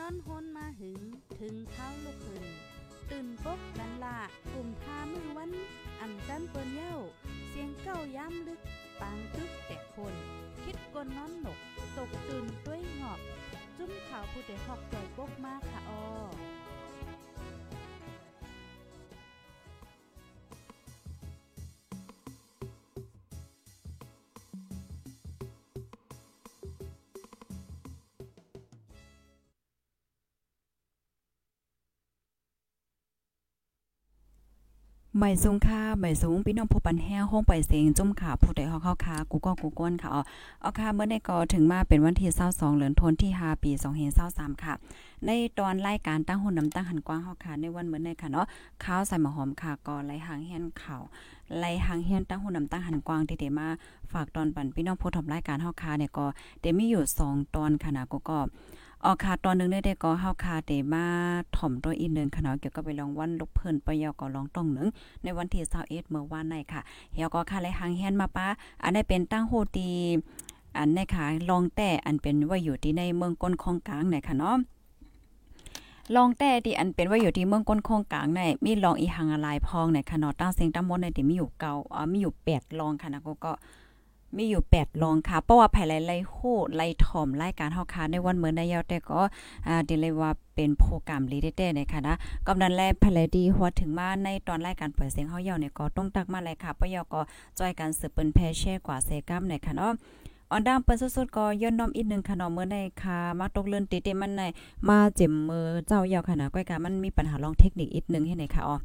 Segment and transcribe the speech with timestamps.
[0.00, 1.00] นอนฮนมาหึง
[1.40, 2.46] ถึงเท้าลูกหึง
[3.10, 4.18] ตื่นปกกันละ
[4.52, 5.50] กลุ่มทามือวัน
[6.00, 6.96] อันจันเปิ้นเย้า
[7.48, 8.60] เสียงเก้าย้ำลึก
[9.00, 10.14] ปางตึกแต่คน
[10.64, 11.58] คิดกนนอนหนก
[11.96, 13.20] ตกตื่นด้วยหงอบ
[13.76, 16.59] จุ้มข่าวผู้เดหอกใจปกมากค่ะออ
[35.20, 40.22] หม่สูงค่ะใหม่สูงพี่น้องผู้ปันแห้งห้องไปเสียงจุ่มขาผู้ใดฮอกเข้าค่ะกูก็กูก้นค่ะอ๋อ
[40.60, 43.70] เอาค่ะเมื่อในก็ถึงมาเป็นวันที่22เดือนธันวาคมที่5ปี
[44.16, 44.74] 2523ค่ะ
[45.26, 48.46] ในตอนรายการตั้งหุ่นน้ำตั้งหันกว้างเฮาค่ะในวันเมื่อในค่ะเนาะ
[48.84, 51.02] ข้าวใส่หมอหอมค่ะก็ไหลหางเฮียนข่าว
[51.58, 53.68] ไหลหางเฮียนตั้งหุ่นน้ำตั้งหันกว้างที่เดมา
[54.12, 56.26] ฝากตอนปันพี่น้องผู้ทำรายการเฮาค่ะเนี่ยก็
[56.60, 58.38] เดมีอยู่2ตอนค่ะนะกูก็
[59.04, 61.04] ออกค่ะตอนนึงได้ได้ก็เฮาคาเตมา
[61.56, 64.88] ถ่อมตัวอีกนึงค่ะเนาะเกี่ยวกับไปลองวันลูกเพิ่นปยอก็ลองต้องหนึ่ง
[65.22, 66.80] ในวันที่21เมื่อวานในค่ะ
[67.12, 68.46] เฮียก็ค่ะเลยหางแฮนมาป้า
[68.82, 69.88] อันนี้เป็นตั้งโฮตี
[70.76, 74.56] อันในค่ะลองแต่อันเป็นว่าอยู่ที่ในเมืองก้นของกลางเนี่ค่ะเนาะ
[76.16, 83.52] ลองแต่ที่อันเป็นว่าอยู่ที่เมืองก้นโคงกลางในมีลองอีหังอะไรพองในค่ะเนาะตั้งเสียงตั้งมดในที่มีอยู่เก่าอ๋อมีอยู่8ลองค่ะนะก็ก็
[84.36, 86.36] มีอยู่8ลองค่ะ เพราะว่าภายไล่โห
[86.76, 89.20] ไล่ถ่อมรายการเฮาค่ะในวันเมื่อในยาวแต่ก็
[89.66, 92.14] อ่าดิเลยว่าเป็นโปรแกรมลีเด้ๆนะคะนะ
[92.46, 97.20] กำนันแลภายไลดีหัวถึงมาในตอนรายการเปิดเสียงเฮาเยาเนี่ยก็ต้องตักมาเลยค่ะปยก็
[97.58, 99.92] จอยกันสืบเปิ้นแพแช่กว่าเซกัมในค่ะเนาะ
[100.50, 104.42] ออนดังเปิ้นสุดๆก็ย้อนน้อมอีกนึงค่ะเนาะเมื่อในค่ะมาตกเลื่อนติๆมันใน
[104.88, 108.76] มาเจ็มมือเจ้าเยาค่ะนะก้อยกามันมีปัญหาลองเทคนิคอีกนึงให้ไหนค่ะอ๋อ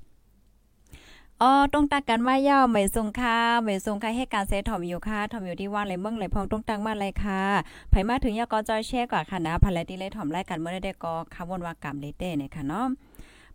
[1.42, 7.42] อ๋อต้องตักกันว่าย่าไม่ทรงค่ะไม่ทรงค่ะให้การเซถอมอยู่ค่ะถอมอยู่ที่ว่างเลยเมืองเลยพองต้องตักมาเลยค่ะ
[7.90, 12.86] ไผมาถึงยาก็จอยแช่กว่าค่ะนะภารติเลยถอมไล่กันเมื่อได้ก็คำวนว่ากรรมเลเต้เนี่ยค่ะเนาะ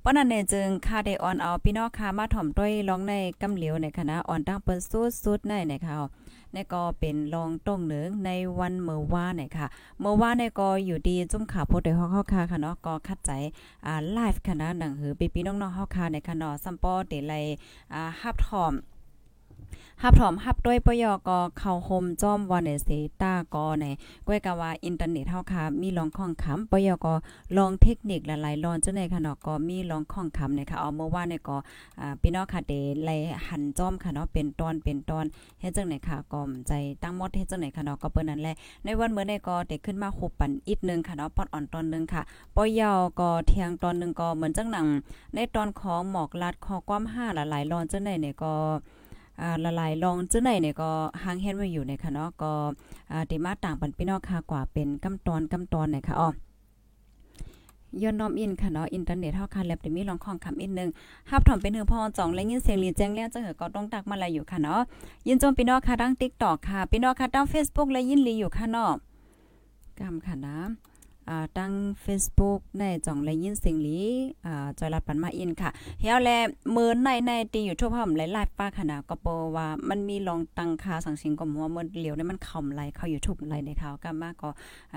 [0.03, 4.79] ปนั้นเนี่ยจึงคาเดออนเอาพี่น้องค่ะมาถอมด้วยร้องในกำเหลียวในคณะอ่อนตั้งเปิ้น
[5.25, 5.97] สุดๆในนะคะ
[6.55, 9.67] นี่ก็เป็นรองต้งเหนือในวันเมื่อวานเนี่ยค่ะ
[10.01, 13.31] เมื่อวานเนี่ยก็อยู่ดีจุ่มขาโพดได้ฮอกเฮาค่ะค่ะเนาะก็คัดใจ
[13.87, 17.35] อ่าไลฟ์ค่ะนะหนังหือปีปีน้องๆเฮาค่ะในค่ะเนาะซัมปอเดไล
[17.95, 18.73] อ่าฮับทอม
[20.03, 22.89] ฮับถอมฮับด้วยปยก็เข้าโฮมจอมวันเซ
[23.23, 23.85] ตาก็ใน
[24.27, 27.15] ก้อยกะว่าอินเทอร์เน็ตเฮาค่ะมีลองข้องคำปยก็
[27.57, 31.57] ลองเทคนิคหลายๆลอนจังได๋ค่ะเนาะก็มีลองข้องคำในค่ะเอาเมื่อวานนี่ก็
[32.01, 32.73] อ่าพี่น้องค่ะเด
[33.05, 33.11] ไล
[33.47, 35.25] หันจอมค่ะเนาะเป็นตอนเป็นตอน
[35.61, 38.55] เฮ็ดจังได๋ค่ะก็ใจตั้งมดเฮ็ดจังได๋ค่ะเนาะก็เปิ้นนั่นแหละ
[38.85, 42.23] ในวันเมื่อได้ก็ได้ขึ้นมาคบปันอีกนึงค่ะเนาะปอดอ่อนตอนนึงค่ะ
[42.57, 42.83] ปย
[43.21, 44.87] ก็เที่ยงตอนนึงก็เหมือนจังหนัง
[45.35, 48.55] ในตอนของหมอกลัดคอความ5หลายๆลอนจังได๋เนี่ยก็
[49.65, 50.91] ละลายลองจังไหนเนี่ยก็
[51.23, 52.53] หางเห็นไว้อยู่ในค่ะเนาะก็
[53.13, 56.31] อ่าติมาต่างปันพี่น้องค่ะกว่าเป็นกำตอนกำตอนเนี่ยค่ะอ๋อ
[58.03, 60.89] ย้อนน้อมอินค่ะเนาะอินเทอร์เน็ตเฮาค่ะแลบได้มีลองของคำอีกนึง
[61.31, 64.81] ฮับถอมเป็นหือพ่อจ่องและยินเสียงลีแจ้งแล้วจังเหอก็ต้องตักมาลายอยู่ค่ะเนาะ
[65.27, 68.93] ยินจมพี่น้องค่ะดัง TikTok ค่ะพี่น้องค่ะดัง Facebook และยินลีอยู่ค่ะเนาะ
[70.01, 70.57] กำค่ะนะ
[71.59, 71.73] ตั้ง
[72.05, 73.99] Facebook ในจ่องและยินเสียงหลี
[74.79, 75.71] จอยรัดปันมาอินค่ะ
[76.01, 76.31] เฮียแล
[76.73, 79.27] เมือในในตีอยู่ทั่วพร้อมหลายๆป้าขนาดก็โป
[79.57, 84.51] ว่ามันมีลองตังคาสังสิงก็มัวเมันเหลียวเนี่ยมันคอมไหลเข้าอยู่ทุกไหลในเขาก็มากก็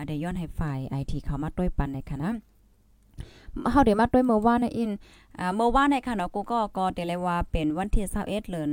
[0.07, 2.33] ได้ย้อนให้ฝ่าย IT เขามาด้วยปันในค่ะนะ
[3.72, 4.91] เฮาเดี๋ยวมาด้วยเมื่อวานในอิน
[5.40, 8.72] อ่าเมื่อวานในค่ะเนาะกูก็ก็เดเลยว่าเป็นวันที่21เดือน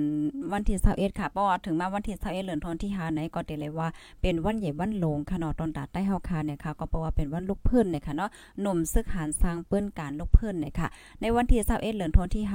[0.52, 3.88] วันที่21ค่ะเพราะว่าถึงมาวันที่21เดือนทอนวาคมที่5ไหนก็เดเลยว่า
[4.22, 8.30] เป็นวันใหญ่วันโลงค่ะเนาะตอนตัดใต้เฮาค่ะเนี่ยค่ะก็เพราะว่าเป็นวันลูกเพิ่นเนี่ยค่ะเนาะ
[8.60, 10.88] หนุ่มซึกหานสร้างเปิ้นการลูกเพิ่นเนี่ยค่ะ
[11.20, 12.54] ในวันที่21เดือนทอนที่5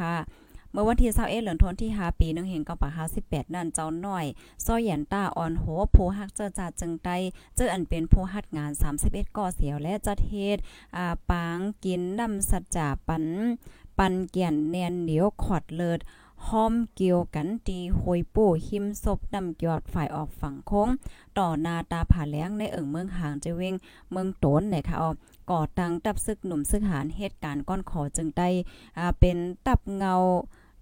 [0.76, 2.90] เมื่อวันที่21เดือนธันที่5ปีนึงเห็นก็ปะ
[3.22, 4.26] 58นั่นเจ้าน้อย
[4.66, 5.66] ซ้อหยันต้าอ่อนโห
[5.96, 7.10] ผู้ฮักเจอจาจึงไต
[7.56, 8.72] เจออันเป็นผู้ฮัดงาน
[9.04, 10.58] 31ก่อเสียวและจัดเฮ็ด
[10.98, 13.26] อ่าปางกินน้ำสัจจาปัน
[13.98, 16.00] ปันเกียนแนนเหนียวขอดเลิศ
[16.48, 20.90] ห้อมเกี่ยวกันตีหวยปู่หิมศพนำยอดฝ่ายออกฝั่งโค้ง
[21.38, 23.76] ต่อนาตาผาแล้งในเอิงเมืองหางจะเวง
[24.12, 25.12] เมืองโตนเนี่ยค่ะออ
[25.50, 28.50] ก่อตังตับซึกหนุ่มซึกหารเหตุการณ์ก้อนขอจึงได้
[28.98, 29.38] อ่าเป็น
[29.68, 30.16] ตับเงา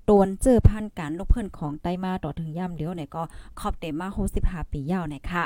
[0.09, 3.23] ตวนเจอพันการลูกเพิ่อนของไต้มาต่อถึงย่ำเดียวเนี่ยก็
[3.59, 4.07] ขอบเต็มมา
[4.39, 5.45] 65ปียาวเนี่ยค่ะ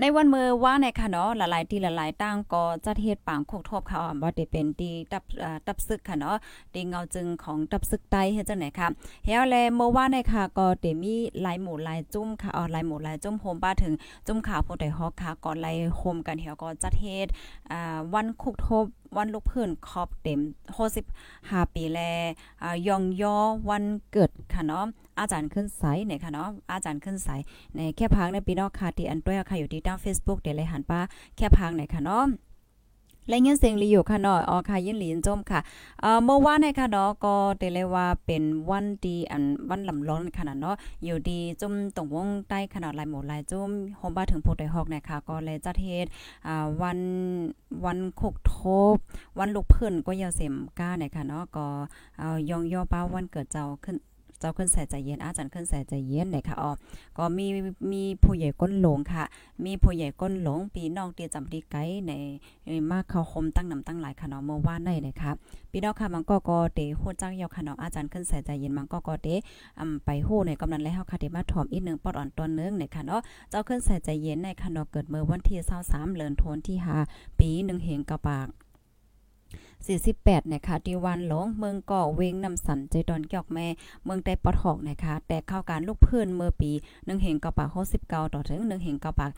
[0.00, 5.24] ในวันเมื่อว่าในค่ะเนาะหลายๆที่หลายๆตั้งก็จัดเฮ็ดปางโคกทบค่ะว่าได้เป็นที่ตับ
[5.66, 6.36] ตับซึกค่ะเนาะ
[6.74, 8.88] ดีเงาจึงของตับซึกไตเฮ็ดจังไหนค่ะ
[9.24, 13.94] เฮาแลเมื่อว่าในค่ะก็ได้มีหลายหมู่หลายจุ้มค่ะอ๋อหลายหมู่หลายจุ้มโฮมป้าถึง
[14.26, 17.28] จุ้มข่าวผู้ใดฮอกค่ะก็ไล่โฮมกันเฮาก็จัดเฮ็ด
[17.72, 18.84] อ่าวันคุกทบ
[19.16, 20.40] วันลูกเพื่นครอบเต็ม
[21.08, 22.00] 65ปีแล
[22.88, 23.36] ยองยอ
[23.68, 24.84] วันเกิดค่ะเนาะ
[25.18, 27.28] อาจารย์ขึ้นไสเนี่ยค่ะเนาะอาจารย์ขึ้นไส
[27.76, 31.00] ในแค่พังในปีนอกค่ะที่อันด้วยค่ะอยู่ที่ด้าน Facebook เดี๋ยวเลยหันป้า
[31.36, 32.24] แค่พังในค่ะเนาะ
[33.28, 35.60] และยินเสียงลีอยู่ค่ะเนาะอ๋อค่ะยินหลีนจมค่ะ
[36.00, 46.06] เอ่อเมื่อวานในค่ะเนาะก็เตเลยว่าเป็นวันดีอันวันลำร้อนขนาดเนาะอยู่ดีจุ่มตรงวงใต้ขนาดลายหมดลายจุ่มโฮมบ้าถึงโพดไดฮอกนะคะก็เลยจัดเฮ็ด
[46.46, 46.98] อ่าวัน
[47.84, 48.54] วันคกท
[48.92, 48.96] บ
[49.38, 51.66] วันลูกเพิ่นก็ยาวเสมก้าเนี่ยค่ะเนาะก็
[52.18, 53.96] เอายองย่อป้าวันเกิดเจ้าขึ้น
[54.40, 56.70] เจ้าขึ้นใส่ใจเย็นอาจารย์ขึ้นใส่ใจเย็นเลยค่ะอ๋อ
[57.18, 57.46] ก็มี
[57.92, 59.24] มีผู้ใหญ่ก้นหลงค่ะ
[59.64, 61.76] มีผู้ใหญ่ก้นหลงปีน้องเตียจำดีไก
[62.06, 62.12] ใน
[62.90, 65.32] มากเขาคมตั้งนำตั้งหลายค่ะเนาะเมื่อวานในนะคะ
[65.70, 69.28] พี่น้องค่ะมันก็ก็เตโหจังยาวค่ะเนาะอาจารย์ขึ้นใส่ใจเย็นมันก็ก็เต
[69.80, 73.20] อำไปโหในกำนันแล้วค่ะเดมาถอมอีกนึงปอดอ่อนตอนนึงในค่ะเนาะ
[73.50, 75.58] เจ้าขึ้นใส่ใจเย็นในค่ะเนาะเกิดเมื่อวันที่
[75.88, 76.76] 23เดือนธันวาคมที่
[77.08, 78.48] 5ปี1เหงกะปาก
[79.86, 83.66] 48นะคะที่วันหลงเมืองก่อเวงนำสันใจดอนเกี่ยวแม่
[84.04, 87.68] เมืองใต้ปอทอกนะคะแต่เข้าการลูกเพื่นเมื่อปี1เหงกะปาก
[88.00, 89.30] 69ต่อถึง1เหงกะปาก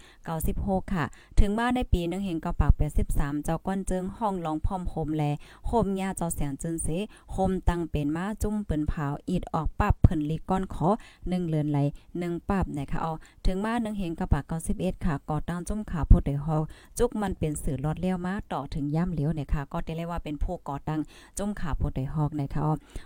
[0.42, 1.04] 96 ค่ะ
[1.40, 2.72] ถึงมาในปี1เหงกะปาก
[3.08, 5.22] 83 เจ้าก้อนเจิงห้องหลองพร้อมโฮมแล
[5.66, 6.88] โฮมยาเจ้าแสงจึนเส
[7.32, 10.88] โฮมตั้งเป็นมาจุ้มเปิ้นเผาอีดออกปับเพิ่นลีก้อนขอ
[11.18, 11.78] 1เลือนไหล
[12.14, 13.12] 1ปับนะคะเอา
[13.46, 14.44] ถึงมา1เหงกะปาก
[14.74, 16.62] 91ค่ะก่อตั้งจุ้มขาโพดได้ฮอก
[16.98, 21.00] จุกมันเป็นสื่อลอดเลี้ยวมาต่อถึงย่ำเลี้ยวนะคะก็ได้เรียกว่าเป็น็นผู้ก่อตั้ง
[21.38, 22.62] จุ้มขาโพดได้ฮอกในะคะ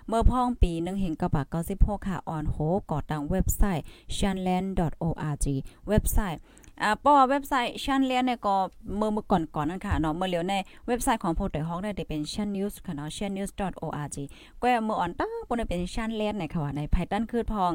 [0.08, 2.56] เมื่อพ่องปี1เหงกระปาก96ค่ะออนโฮ
[2.92, 3.84] ก่อตั้งเว็บไซต์
[4.16, 5.46] shanland.org
[5.88, 6.40] เว็บไซต์
[6.82, 8.56] อ่าป้อเว็บไซต์ชันเลียนเนี่ยก็
[8.96, 10.54] เมื่อเมื่อก่อนก่อนนั่นค่ะเนาะเมื่อเลียวใน
[10.86, 13.50] เว็บไซต์ของโพดไดฮอกได้เป็น shan news ค่ะเนาะ shan news
[13.84, 14.16] org
[14.62, 17.72] ก็เมื่ออ่อนตั้งปนเป็นชันเลียนในค่ะว่าในไพตันคืดพอง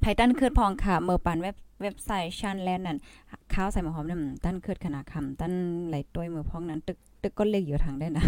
[0.00, 2.98] ไพตันคืดพองค่ะเมื่อปันเว็บเว็บไซต์ชันแลนนั่น
[3.54, 5.52] ข้าวใส่หมอหอมนั่นตั้นคืดขนาดคำตั้น
[5.88, 8.24] ไหลต้วยมือพองนั้นตึก ตึกก็เล็กอยู่ทางได้นะ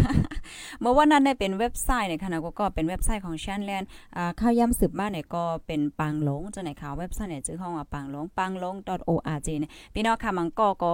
[0.81, 3.83] เมื่อวันนั้นเนี่ยเป็นเว็บไซต์เนี่ยค่ะนะก็เป็นเว็บไซต์ของชันแลน
[4.17, 8.75] อ่าข้าวย่ำสืบบ้านเนี่ยก็เป็นปังหลงจังไหนข่าวเว็บไซต์เนี่ยชื่อห้องว่าปังหลงปังหลง
[9.11, 10.91] .org เนี่ยพี่น้องค่ะมันก็ก็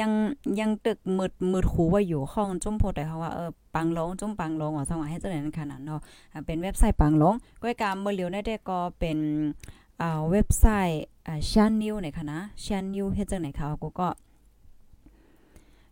[0.00, 0.10] ยัง
[0.60, 6.00] ยังตึกมืดมืดหูว่าอยู่ห้องจุ่มโพดแต่เขาว่าเออปังหลงจุ่มปังหลงว่าสว่างให้จังไหนนั่นขนาดเนาะ
[6.46, 9.18] เป็นเว็บไซต์ปังหลงก้อยกามเมื่อเลียวได้ก็เป็น
[10.30, 14.08] เว็บไซต์อ่าชันนิวเนี่ยค่ะนะชันนิวเฮ็ดจังไหนค่ะกูก็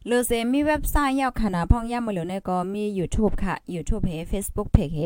[0.07, 4.99] หรือเซมีเว็บไซต์ยาวขนาดพ่องย่ำมาเหลือในก็มี YouTube ค่ะ YouTube เพจ Facebook เพจเฮ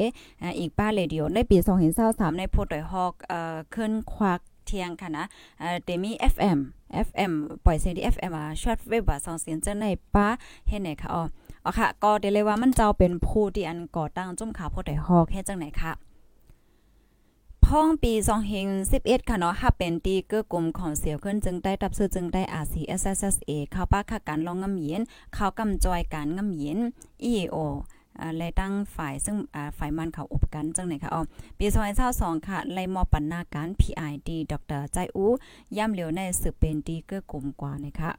[0.58, 1.56] อีกป้าเรดิโอในปี
[1.98, 5.24] 2023ในโพดอยฮอกเอ่อขึ้นควักเที่ยงค่ะนะ
[5.60, 6.58] เอ่อเดมี FM
[7.06, 7.32] FM
[7.64, 10.26] ปล่อยเสียงที่ FM อะช็อตเว็บว่าสองเสียงจังในป้า
[10.68, 11.22] เฮ็ดไหนค่ะอ๋อ
[11.64, 15.92] อ๋อค่ะ ก็เดเลยว่ามันเจ้าเป็นผู้ที่อันก่อตั้งจุ่มขาโพดอยฮอกเฮ็ดจังไหนค่ะ
[17.74, 18.12] พ้องปี
[18.70, 25.02] 2011ค่ะเนาะค่ะเป็นตีเกื้อกลุ่มของเสียวขึ้นจึงได้ตับซื้อจึงได้ RCSSA เข้าป้าค่ะการลองงำเย็น
[25.34, 26.78] เข้ากำจอยการงำเย็น
[27.30, 27.56] EAO
[28.36, 29.36] และตั้งฝ่ายซึ่ง
[29.78, 31.22] ฝ่ายมันเขาอบกันจังไหนคะอ๋อ
[31.58, 31.66] ปี
[32.06, 35.26] 2022ค่ะไลมอปันนาการ PID ดรใจอู
[35.76, 38.10] ย่ำเหลียวในสืบเป็นดีเกื้อกลุ่มกว่านะคะ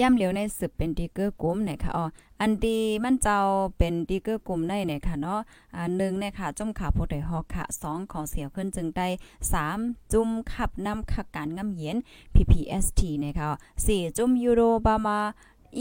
[0.00, 2.04] ย่ำเหลียวในสืบเป็นดีเกอร์กลุ่มเนี่ยค่ะอ๋อ
[2.40, 3.38] อันดีมันเจ้า
[3.78, 5.40] เป็นดีเกอร์กลุ่มในเนี่ยค่ะเนาะ
[5.74, 9.08] อ่า1เนี่ยค่ะจุ่มขาโพดไดฮอกค่ะ2ของเสียวขึ้นจึงได้
[9.52, 9.78] สาม
[10.12, 11.96] จุ่มขับนำขักการงำเย็น
[12.34, 13.48] PPST เนี่ยค่ะ
[13.84, 15.18] 4จุ่มยูโรบามา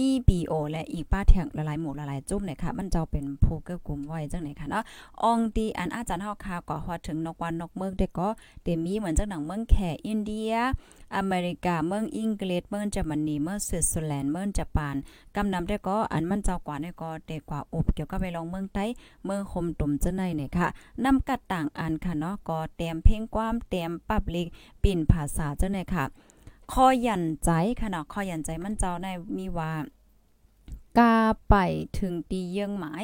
[0.06, 4.84] EBO และอีกป้าเถียงละลายหมูละลายจุ่มเนี่ยค่ะ มันเจ้าเป็นโพเกอร์กลุ่มไว้จังไหนค่ะเนาะ
[5.24, 8.30] อองดีอันอาจารย์เฮาค่ะก็ฮอดถึงนกวันนกเมืองเด็กก็
[8.64, 9.76] เต็มมีเหมือนจังหนังเมืองแข
[10.08, 10.54] อินเดีย
[11.18, 14.96] อเมริกาเมืองอังกฤษเมืองเยอรมนีเมืองสวิตเซอร์แลนด์เมืองญี่ปุ่น
[15.36, 18.86] กำนำได้ก็อันมันเจ้ากว่าเนี่ยก็เตกว่าอบเกี่ยวกับไปลองเมืองใต้
[19.26, 20.68] เมืองคมตุ่มจังไหนเนี่ยค่ะ
[21.06, 24.48] นำกัดต่างอันค่ะเนาะก็เตรียมเพลงความเตรียมปับลิก
[24.84, 26.06] ปิ่นภาษาจังไหนค่ะ
[26.74, 27.50] คอยันใจ
[27.80, 29.74] ค่ะเนาะคอยันใจมันเจ้าในมีว่า
[31.00, 31.18] กา
[31.50, 31.56] ไป
[32.00, 33.04] ถึงตีเยื่องหมาย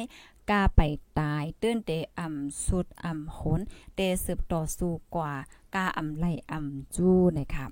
[0.50, 0.80] กาไป
[1.18, 3.60] ตายตื้นเตอ่ำสุดอ่ำหน
[3.94, 5.32] เตสืบต่อสู้กว่า
[5.74, 7.66] กาอ่ำไหลอ่ำจู้นะคะ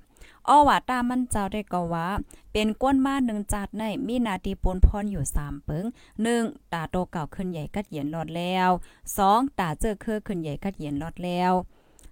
[0.47, 2.07] อ้อว่าตามันเจ้าได้ก็ว่า
[2.51, 5.85] เป็นก้นมาหนึ่งจัดในมีนาทีปนพรอยู่3เปิง
[6.29, 8.69] 1ตาโตเก่าขึ้นใหญ่กัดเยียนรอดแล้ว
[9.15, 11.53] 2ตาเจอเคอขึ้นใหญ่กัดเยียนรอดแล้ว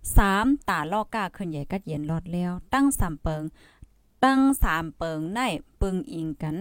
[0.06, 3.44] 3ตาลอกกาขึ้นใหญ่กัดเยียนรอดแล้ว ตั้ง3เปิง
[4.24, 5.40] ตั้ง3เปิงใน
[5.82, 6.58] ปึงอิงกัน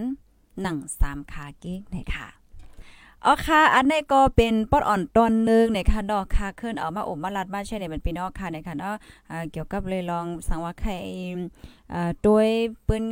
[0.61, 2.27] หนังสามขาเก๊กนะคะ
[3.25, 8.95] อ๋อค่ะ อันนี้ก็เป็นปอดอ่อนตอนนึงในะคะเนาะค่ะขึ้นเอามาอบมาลัดมาใช่ในมันพี่น้องค่ะในะคะเนาะ
[9.51, 10.91] เกี่ยวกับเลยลองสังว่าใคร
[11.93, 12.47] อ่าโดย
[12.87, 13.03] ปืน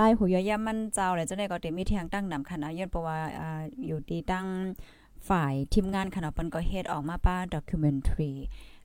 [0.00, 4.46] ลายหูยอยามันเจ้าเลยจังได๋ก็เต็มีเทียงตั้งนำคณะย้อนเพราะว่าอ่าอยู่ที่ตั้ง
[5.28, 8.30] ฝ่ายทีมงานคณะเปิ้นก็เฮ็ดออกมาป้าด็อกิวเมนทรี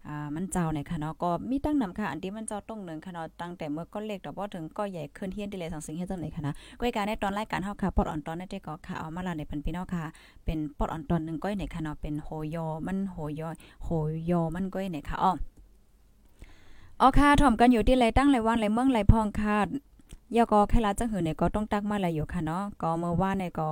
[0.07, 10.03] อ่ามันเจ้าในค่ะเนาะก็มีตั้งนำค่ะอันที่มันเจ้าต้องหนึ่งค่ะเนาะตั้งแต่เมื่อก็เล็กดอกบ่ถึงก็ใหญ่ขึ้นเฮียนดิเลยสังสิงเฮ็ดจังได๋ค่ะนะก้อยการในตอนรายการเฮาค่ะปอดอ่อนตอนได้ก็ค่ะเอามาลาในพันพี่น้องค่ะ
[10.45, 13.49] เป็นปอดอ่อนตอนนึงก้อยในค่ะเนาะเป็นโหยอมันโหยอ
[13.83, 13.89] โห
[14.29, 15.31] ยอมันก้อยในค่ะอ้อ
[17.01, 19.57] อ๋อค่ะถ่อมกันอยู่ที่ไรตั้งไรวันไรเมืองไรพองค่ะ
[20.33, 23.67] ยาก็แค่ละจังหือเนี่ยก็ต้องตักมาแล้วอยู่ค่ะเนาะก็เมื่อว่าเนี่ยก็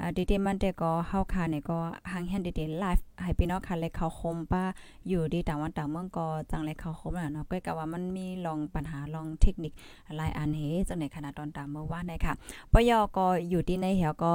[0.00, 1.78] อ่าดีๆมันแต่ก็เฮาค่ะเนี่ยก็
[2.10, 4.62] หางแฮนดีๆไลฟ์ให้พี่น้องค่ะเลยเขาคมป้า
[5.08, 9.72] อยู่ดีต่างวันต่างเมืองก็จังเลยเขาคมน่ะเนาะก็กะว่ามันมีลองปัญหาลองเทคนิค
[10.16, 12.34] หลายอันเฮจังในขณะตอนตามเมื่อวานเนี่ยค่ะ
[12.72, 14.32] ปยอก็อยู่ที่ในเหี่ยวก็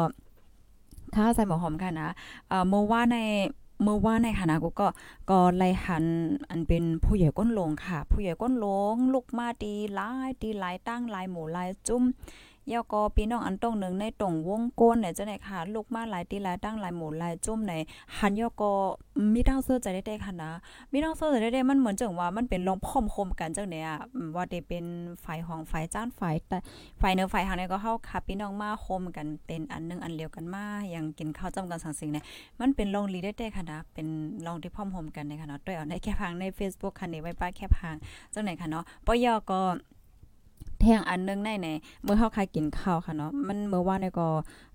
[1.16, 2.10] ค่าใส่หมอหอมค่ะนะ
[2.50, 3.20] เอ่อเมื่อวานใน
[3.84, 4.88] เมื่อว่าในคณะกูก็
[5.30, 6.06] ก็ไล่หัน
[6.50, 12.04] อันเป็นผู้ใหญ่ก้นลงค่ะ ผู้ใหญ่ก้นลงลูกมาดีหลายดีหลายตั้งหลายหมู่หลายจุ้ม
[12.74, 17.74] ยาก็พี่น้องอันตรงหนึ่งในตรงวงก้นเนี่ยจะไหนค่ะลูกมาหลายตีหลายตั้งหลายหมู่หลายจุ้มใน
[18.18, 18.72] หันยาก็
[19.34, 20.52] มีทั้งเสื้อใจได้ๆค่ะนะ
[20.92, 23.90] มีทั้งเสื้อใจได้ๆมันเหมือนจังว่ามันเป็นลองพร้อมคมกันจังเนี่ย
[24.36, 24.86] ว่าได้เป็น
[25.24, 26.58] ฝ่ายของฝ่ายจ้านฝ่ายแต่
[27.02, 32.26] ฝ่ายเนื้อฝ่ายหางเนี่ยก็เข้าค่ะพี่น้องมาคมกันเป็นอันนึงอันเดียวกันมาอย่างกินข้าวจำกันสังสิ่งเนี่ย
[32.60, 34.08] มันเป็นลองลีได้ได้ค่ะนะเป็น
[34.46, 37.98] ลองที่พร้อมโฮมกันในค่ะเนาะด้วยเอาในแคปหางใน Facebook ค่ะนี่ไว้ป้าแคปหาง
[38.34, 39.60] จังไหนค่ะเนาะปยอก็
[40.82, 41.68] แทงอันนึงในใน
[42.04, 44.28] เมื่อเฮาคายกินข้าวค่ะเนาะมันเมื่อวานเนี่ยก็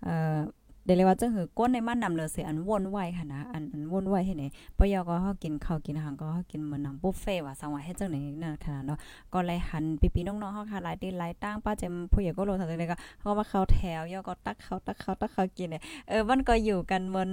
[0.04, 0.37] เอ่อ
[0.84, 4.44] เดเลยว่าจังหือก้นในมันนำเลยเสียอันวนไหวค่ะนะอันอันวนไวให้ไหน
[4.78, 8.98] ปยอก็เฮากินข้าวกินหางก็เฮากินเหมือนหนังบุฟเฟ่ว่าสังว่าเฮ็ดจังไหนนั่นค่ะเนาะ
[9.32, 17.30] ก็เลยหันพี่ๆน้องๆเฮาค่ะหลายตีหลายตั้งป้าเจมผู้ใหญ่ก็โลทางเลยก็เฮามาเข้าแถวยอก็ตักเข้าตักเข้าตักเข้ากินเนี่ยเออมันก็อยู่กันบน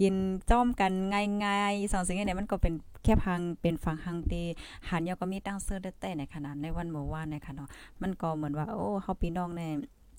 [0.00, 0.14] กิน
[0.50, 0.92] จ้อมกัน
[1.44, 2.74] ง่ายๆสองสิ่งนี้มันก็เป็น
[3.04, 4.42] แค่พังเป็นฟังหังตี
[4.88, 7.68] หันยอก็มีตั้งเสื้อได้แต่ในขนาดในวันเมื่อวานในค่ะเนาะ
[8.02, 9.68] มันก็เหมือนว่าโอ้เฮาพี่น้องแน่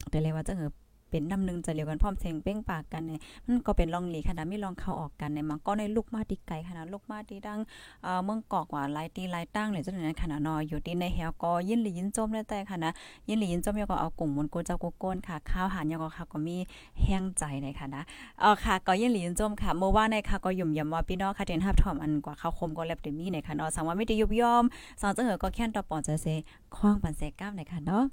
[0.09, 0.71] แต่เลยว่าจะเออ
[1.09, 7.59] เป็นน้ำหนึ่งจะเรียวกันพร้อมเสียงเป้งปากกันเนี่ยมันก็เป็นลองหลีขนาดมีลองเข้าออกกันในมันก็ในลูกมาตีไก่ขนาดลูกมาตีดัง
[8.03, 12.91] เอ่อเมืองกอกว่าหลายตีหลายตั้งเนี่ยจังนั้นขนาดนออยู่ที่ในแฮวก็ยินหลียินจมได้แต่ค่ะนะ
[13.29, 16.57] ยินหลียินจมยอก็เอากลุ่มมนโกเจ้าโกโก้นค่ะข้าวหันยอก็ค่ะก็มี
[17.03, 18.01] แห้งใจในค่ะนะ
[18.39, 24.63] เออค่ะก็ยินหลียินจมค่ะเมื่อวานในค่ะก็ยุ่มยำว่าพี่น้องค่ะเทนฮับทอมอันกว่าข้าวคมก็แลบเดมี่ในค่ะเนาะสังว่าไม่ได้ยุบยอม
[25.01, 26.27] สองจังเหอก็แค่นต่อปอนจะเซ
[26.75, 28.03] คว้างปันเซก้ามในค่ะเนาะ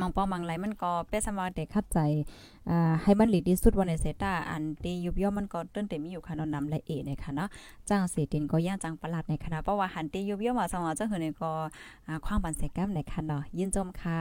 [0.00, 1.98] มังปองมังไหลมันก็เป็นสมาเด็กเข้าใจ
[2.70, 7.48] อ่าให้มันหลีที่สุดวันในเซตาอันตียุบย่อมมันก็ต้นเต็มมีอยู่ค่ะเนาะนำและเอในค่ะเนาะ
[7.88, 11.52] จ้างสีตินก็ย่างจังประหลาดในค่ะเนะเพราะว่าหันตียุบย่อมาสังว่าจังเหอในก็
[12.06, 14.18] อ่าควางปันเซก้มในค่ะเนาะยินจมค่ะ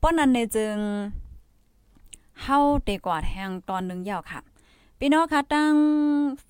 [0.00, 0.76] ป้อนนั้นในจึง
[2.42, 4.40] เฮาเตกว่าแทงตอนนึงยาวค่ะ
[4.98, 5.74] พี่น้องคะตั้ง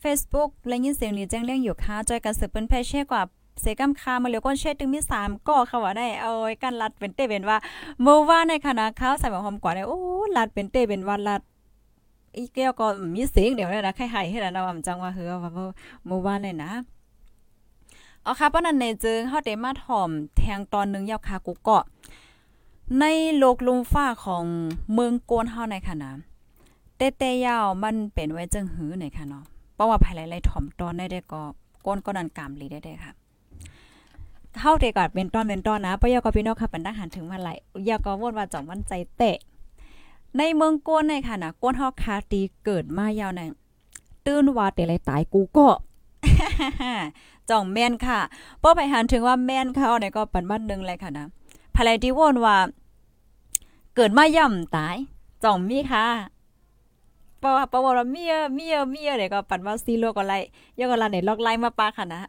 [0.02, 3.22] Facebook และยินเสียงนี้แจ้งเรื่องอยู่ค่ะจอยกันสืบเป็นแพเช่กว่า
[3.60, 7.58] เสกำคามาเหลียวก้นเช็ดตึงมี3ก่อค่ะว่าได้เอาไว้กันลัดเป็นเตเป็นว่า
[8.02, 9.98] เมื่อวานในคณะข้าวใส่หอมกว่าได้โอ้
[10.36, 11.42] ลัดเป็นเตเป็นว่าลัด
[12.36, 15.50] อีแก้วก็มีเสียงเดี๋ยวนะใครหายให้แล้วนะว่าจังว่าเฮือว่า
[16.06, 16.70] เมื่อวานเลยนะ
[18.22, 21.84] เอาค่ะปะนั้นในจึงเฮาได้มาถ่อมแทงตอนนึงยาวค่ะกูเกาะ
[23.00, 23.04] ใน
[23.38, 24.44] โลกลุมฟ้าของ
[24.92, 26.12] เมืองโกนเฮาในค่ะนะ
[26.96, 29.44] เตเตยาวมันเป็นไว้จึงหือหน่อยค่ะเนาะ
[29.74, 31.42] เพราะว่าภายหลายๆถ่อมตอนได้ได้ก็
[31.86, 33.12] ก้นก็นันกามลีได้ได้ค่ะ
[34.58, 37.50] เข้าเตก่อนเป็นตอนเป็นตอนนะปยกพี่น้องค่ะเป็นทหารถึงมาไหล
[37.88, 39.38] ยาก็วนว่าจ่องมันใจเตะ
[40.38, 43.40] ในเมืองก้นในค่ะนะก้นเฮาคาตีเกิดมายาวใน
[44.26, 45.68] ตื้นว่าแต่ไรตายกูก็
[47.50, 48.20] จ่องแม่นค่ะ
[48.62, 51.26] ป้อไปหันถึงว่าแม่นเขาเนี่ยก็ปันบ้านนึงเลยค่ะนะ
[51.74, 52.56] ภายที่วนว่า
[53.96, 54.96] เกิดมาย่ำตาย
[55.44, 56.06] จ่องมีค่ะ
[57.42, 60.38] ปว่าปว่าเมียเมียเมียเนี่ยก็ปันว่าซีโลก็ไล่
[60.78, 62.20] ยก็ลาเนี่ยล็อกไล่มาปาค่ะนะ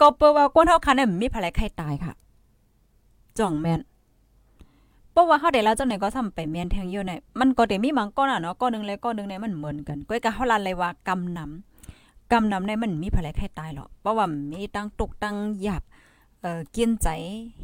[0.00, 2.12] ก็เปว่าก้นเฮาคันเนี่ยมีภรรยาใครตายค่ะ
[3.38, 3.80] จ่องแม่น
[5.12, 15.82] เพราะว่าเฮาได้แล้วจังไหนก็ซ้ำไปแม่นแทงอยู่เนี่ยมันก็ได้มีบางก้อนอะเนาะก้อนนึงเลยก้อนนึงเนี่ยมันเหมือนกันก้อยก็เฮาลันเลยว่ากำนำกำนำในมันมีภรรยาใครตายหรอกเพราะว่ามีตั้งตกตั้งหยับ
[16.40, 17.08] เอ่อกินใจ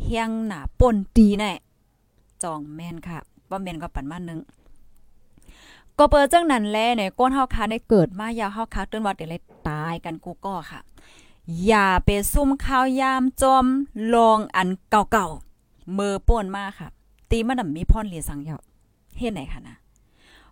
[0.03, 1.53] เฮียงหน้าป่นตีแน่
[2.43, 3.19] จ่องแม่นค่ะ
[3.51, 4.41] บ่แม่นก็ปันมานึง
[5.99, 10.81] ก็เปิดจังนั้นแลเนี่ยก้นเฮาคาได้เกิดมายาวเฮาคาต้นว่าเดี๋ยวเลยตายกันกูก็ค่ะ
[11.67, 13.67] อย่าไปซุ่มข้าวยามจอม
[14.15, 16.89] ลองอันเก่าๆมือป่นมากค่ะ
[17.31, 18.57] ตีมันมีพรเหลียสังยา
[19.19, 19.77] เฮ็ดไหนค่ะนะ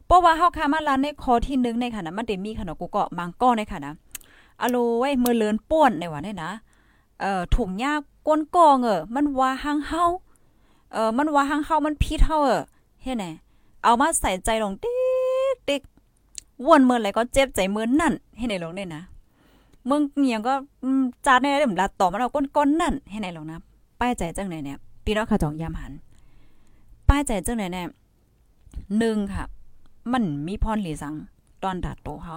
[0.07, 3.95] เพราะว่าเฮาคามาลานในคอที่1ในค่ะนะมันได้มีขนมกูก็บางก้อในค่ะนะ
[4.61, 6.51] อะโลไว้มือเลินป่วนในว่าเนี่ยนะ
[7.21, 7.95] เอ่อถุงยา
[8.27, 10.05] ก้นกองเออมันว่าหางเฮา
[10.93, 12.63] เออมันว่าหางเฮามันพิษเฮาเออ
[13.03, 13.27] เฮ็ดไหน
[13.85, 14.95] เอามาใส่ใจลงติ๊
[15.55, 15.81] กติ๊ก
[16.67, 19.03] วนเมื่อไหร่ก็เจ็บใจเมื่อนั่นให้ไหนลงเนี่ยนะ
[19.89, 20.55] มึงเนียงก็
[21.27, 23.61] จาดในเรื่องลาต่อมาเราก้นๆนั่นให้ไหนลงนะ
[24.01, 25.93] ป้ายใจจังไหนเนี่ยพี่น้องขาจองยามหัน
[27.09, 27.87] ป้ายใจจังไหนเนี่ย
[28.99, 29.45] หนึ่งค่ะ
[30.13, 31.15] มันมีพรหลีสัง
[31.63, 32.37] ตอนดัดโตเฮา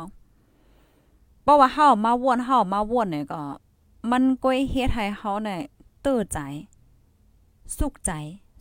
[1.43, 3.41] เพราะว่าเฮามาวนเฮามาวนเนี่ยก็
[4.11, 5.59] มันก้อยเฮ็ดให้เฮาเนี่ย
[6.01, 6.39] เตื้อใจ
[7.77, 8.11] สุขใจ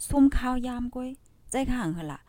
[0.09, 1.09] ซุ่มข้าวยามก้อย
[1.51, 2.21] ใจข้างหั่นล่ะ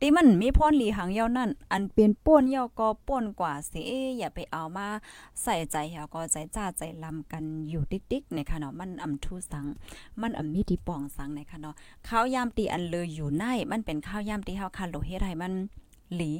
[0.00, 3.82] ที่มันมีพ่นหลีหางเยานั่น อันเป็นป่นเยาก็ป่นกว่าสิ
[4.18, 4.86] อย่าไปเอามา
[5.42, 9.66] ใส่ใจเฮาก็ใจจ้าใจลำกันอยู่ติ๊กๆในค่ะเนาะมันอำทูสัง
[10.20, 11.74] มันอำมีที่ปองสังในค่ะเนาะ
[12.08, 15.52] ข้าวยามตีอันเลยอยู่ในมันเป็นข้าวยามที่เฮาคันโลเฮ็ดให้มัน
[16.14, 16.32] หลี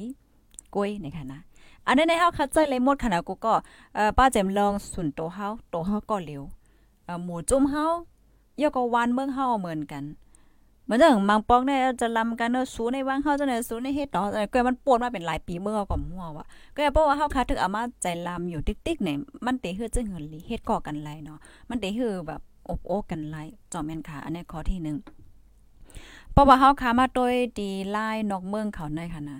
[0.75, 1.39] กล้วยในค่ะนะ
[1.85, 3.53] อันนี้ในเฮาคัดใจเลยหมดค่ะนะกูก็
[3.95, 6.43] เอ่อป้าแจ่มลองสุนโตเฮาโตเฮาก็เหลว
[7.05, 7.85] เอ่อหมูจุ่มเฮา
[8.61, 10.03] ยอก็วานเมืองเฮาเหมือนกัน
[10.89, 14.21] เหมือนจังมังปอกเนี่ยจะลำกันเนาะสูในวางเฮาจังได๋สูในเฮ็ดต่อ
[14.53, 23.37] ก็มันปวดมาเป็นหลายปีเมื่อก็มั่วว่ะก็เพราะว่าเฮาคัดถึกเอามาใจลำอยู่ติ๊กๆเนี่ยมันเตฮือจึงเหินลีเฮ็ดก่อกันไรเนาะมันเตฮือแบบอบโอ้กันไร
[23.71, 24.79] จอมแม่นค่ะอันนี้ข้อที่
[25.53, 29.39] 1เพราะว่าเฮาคามาโดยดีไล่นอกเมืองเขาในค่ะนะ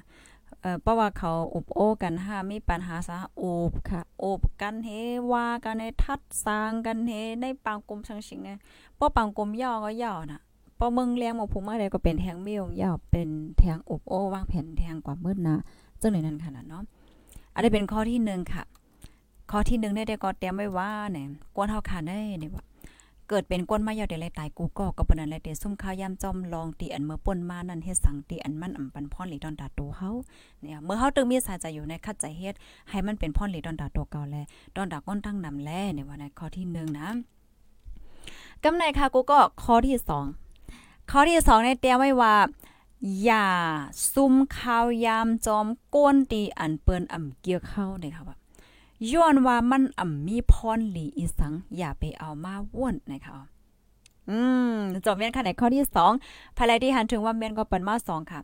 [0.62, 4.89] เอ่อเพราะว่าเขาอบโอ้กันหามีปัญหาซะอบค่ะอบกันเฮ
[5.32, 8.50] ว่ากันในทัดสร้างกันเฮในปางกลมชังชิงไง
[8.96, 10.41] เพราปางกลมย่อก็ย่อน่ะ
[10.81, 15.55] พอมึงเลี้ยงหมกพุงมาเลยก็เป็นแทงเมิวยาวเป็นแทงอบโอ้วางแผ่นแทงกว่ามืดนะ
[16.01, 16.83] จังเลยนั่นค่ะเนาะ
[17.53, 18.63] อันนี้เป็นข้อที่1ค่ะ
[19.51, 22.63] ข้อที่1ได้ได้ก็เตรียมไว้ว่าเนี่ยกวนเฮาค่ะได้เนี่ยว่า
[23.29, 30.09] เกิดเป็นก้นมายาวเดี๋ยวไรตายกูก็ก็ปนันไรเตซุ่มข้าวยามจอมลองตีอันเมื่อป่นมานั่นเฮ็ดสังตีอันมันอำปันพ่อนหลีดอนดาโตเฮา
[30.62, 32.55] เนี่ยเมื่อเฮาตึงมีสายใจอยู่ในคัดใจเฮ็ด
[32.89, 34.36] ให้มันเป็นพ่อนหลีดอนดาโตเก่าแล
[34.75, 37.09] ดอนดาก้นตั้งนำแลเนี่ยว่าในข้อที่1นะ
[38.63, 40.49] กำในค่ะกูก็ข้อที่2
[41.13, 42.36] ข้อที่2ในเตรียมไว้ว่า
[43.24, 43.48] อย่า
[44.13, 48.38] ซุ่มข้าวยามจอมก้นตีอันเปิ้นอ่ำเกี่ยวเข้าเนี่ยค่ะว่า
[49.12, 53.38] ย้อนว่ามันอ่ำมีพรหลีอีสัง อย่าไปเอามาว่นนะคะ
[54.30, 54.39] อื
[54.74, 54.75] ม
[55.06, 55.86] จบเมียนค่ะในข้อที่
[56.22, 58.39] 2ภายที่หันถึงว่าเมียนก็เปิ้นมา2ค่ะ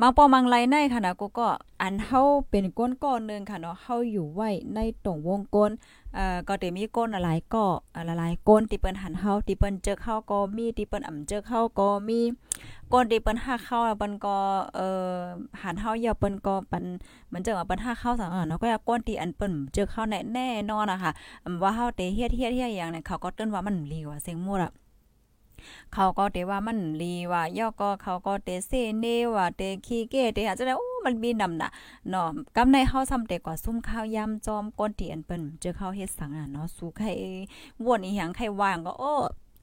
[0.00, 1.48] บางปอมังไลในค่ะนะกูก็
[1.82, 5.70] อันเฮาเป็นก้นก้อนนึงค่ะเนาะเฮาอยู่ไว้ในตรงวงกล
[6.16, 7.64] เอ่อก็จะมีก้นหลายก็
[8.06, 12.20] หลายก้นที่เปิ้นหันเฮาที่เปิ้นเจอเข้าก็มีที่เปิ้นอ่ำเจอเข้าก็มี
[12.92, 14.36] ก้นที่เปิ้นหักเข้าเปิ้นก็
[14.76, 15.18] เอ่อ
[15.62, 16.84] หันเฮาอย่าเปิ้นก็ปัน
[17.32, 21.10] มันจะว่าเปิ้นหักเข้าสังเนาะก็ก้นที่อันเปิ้นเจอเข้าแน่แน่นอนนะคะ
[21.62, 24.72] ว่าเฮาเตเฮ็ดเฮ็ดเฮ็ดอย่างเนี่ยเขาก็เติ้นว่ามันลีว่าเสียงมั่วอะ
[25.94, 31.70] เขาก็เตว่ามันลีว่าย่อก็เขาก็เตเซเนว่าเตขี้เกเตอาจจะได้โอ้มันมีนำน่ะ
[32.10, 37.12] เนาะกำในเฮาซ้ำแต่กว่าซุ่มข้าวยำจอมก้นเตียนเปิ้นเจอข้าวเฮ็ดสังอะเนาะสู้ไข่
[37.84, 39.12] วนอีหยังไข่ว่างก็โอ้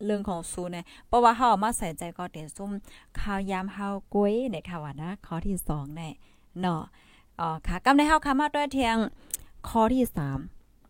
[0.06, 2.72] เรื่องของซูเนี่ยเพราะว่าเฮามาใส่ใจก็เตซุ่ม
[3.20, 6.14] ข้าวยำเฮากุ้ยเนี่ยค่ะว่านะข้อที่2เนี่ย
[6.62, 6.82] เนาะ
[7.40, 8.98] อ๋อค่ะกำในเฮาค่ะมาด้วยเทียง
[9.70, 10.06] ข้อที่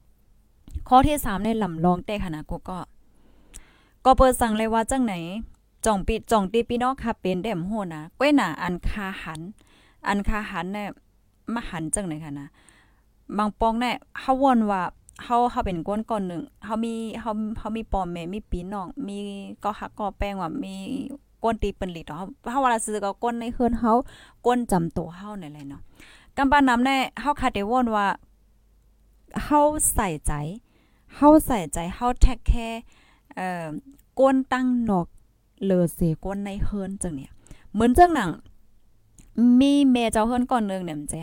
[0.01, 2.77] 3ข้อที่3ในลำลองแต่ขนาดกูก็
[4.05, 5.13] ก็เปิดสั่งเลยว่าจังไหน
[5.85, 9.41] จ่องปิดจ่องตีพี่น้องค่ะเป็นเด่มโหนะก้วยหนาอันคาหัน
[10.07, 10.89] อันคาหันเนี่ย
[11.53, 12.47] มาหันจังไหนค่ะนะ
[13.37, 14.81] บางปองเนี่ยเฮาวนว่า
[15.23, 19.17] เฮาเฮาเป็นก้นก่อนหนึ่งเฮามีเฮาเฮามีปอมแม่มีปีน้อง มี
[19.63, 20.75] ก็ฮักก็แป้งว่ามี
[21.43, 23.91] ก้นตีเป็นหลีดเฮาเฮาว่าซื้อก็ก้นในเฮือนเฮา
[24.45, 25.81] ก้นจำตัวเฮาในไรเนาะ
[26.37, 28.07] กำปานำแน่เฮาคาเดวนว่า
[29.43, 29.59] เฮา
[29.93, 30.33] ใส่ใจ
[31.15, 32.81] เฮาใส่ใจเฮาแทคแคร์
[33.35, 33.67] เอ่อ
[34.19, 35.07] ก้นตั้งนอก
[35.65, 37.31] เลอเสก้นในเฮิรนจังเนี่ย
[37.73, 38.31] เหมือนจังหนัง
[39.59, 41.19] มีเมเจ้าเฮิรนก่อนนึงเนี่ยมันจะ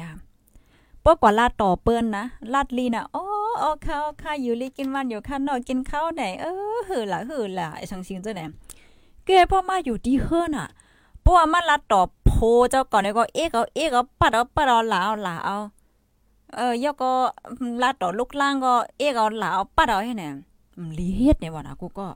[1.04, 3.24] ปกว่าลาดต่อเปิ้นนะลาดลีน่ะอ๋อ
[3.62, 6.46] อ๋อข้าวข้าอยู่ลีกินวันอยู่ข้างนอกกินข้าวไหนเอ
[6.76, 8.42] อหือละหือละไอ้ชังชิงจังไหน
[9.24, 10.68] เกพ่อมาอยู่ที่เฮิรนอะ
[11.20, 12.32] เพราะว่ามันลาดต่อโพ
[12.70, 15.56] เจ้าก่อนเนี่ยก็เอ๊กเอาเอ๊กเอาปัดเอาปัดเอาหลาเอาหลาเอา
[16.56, 17.10] เออยอก็
[17.82, 20.32] ลาดต่อลูกล่างก็เอ๊กเอาหลาเอาปัดเอาให้เนี่ย
[20.98, 22.06] ลีเฮ็ดเนี่ยว่านะกูก็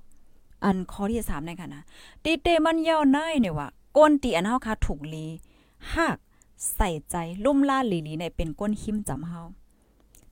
[0.64, 1.82] อันข้อที่3ในค่ะนะ
[2.24, 5.26] ตีเตมันยาวนายเนี่ยว่าก้นตีอันเฮาคาถูกลี
[5.94, 6.16] หัก
[6.74, 9.40] ใส่ใจลุ่มล่าลีลีในเป็นก้นหิมจำเฮา